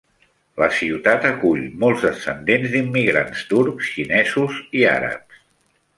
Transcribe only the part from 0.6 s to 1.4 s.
La ciutat